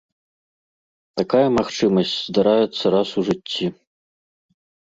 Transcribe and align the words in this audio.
Такая 1.19 1.43
магчымасць 1.59 2.15
здараецца 2.31 2.85
раз 2.97 3.09
у 3.21 3.29
жыцці. 3.29 3.65